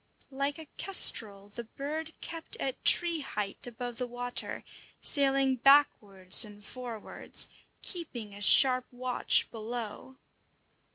Like 0.31 0.57
a 0.57 0.65
kestrel, 0.77 1.49
the 1.49 1.63
bird 1.65 2.13
kept 2.21 2.55
at 2.55 2.83
tree 2.83 3.19
height 3.19 3.67
above 3.67 3.99
the 3.99 4.07
water, 4.07 4.63
sailing 4.99 5.57
backwards 5.57 6.43
and 6.43 6.65
forwards, 6.65 7.45
keeping 7.83 8.33
a 8.33 8.41
sharp 8.41 8.87
watch 8.91 9.51
below. 9.51 10.17